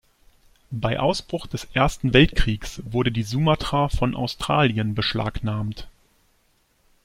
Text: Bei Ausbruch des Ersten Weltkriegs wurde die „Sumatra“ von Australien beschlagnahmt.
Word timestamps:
Bei 0.71 0.99
Ausbruch 0.99 1.45
des 1.45 1.65
Ersten 1.75 2.11
Weltkriegs 2.11 2.81
wurde 2.85 3.11
die 3.11 3.21
„Sumatra“ 3.21 3.87
von 3.87 4.15
Australien 4.15 4.95
beschlagnahmt. 4.95 5.89